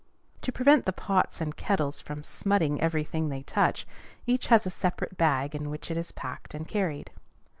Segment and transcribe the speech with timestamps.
[0.41, 3.85] To prevent the pots and kettles from smutting every thing they touch,
[4.25, 7.11] each has a separate bag in which it is packed and carried.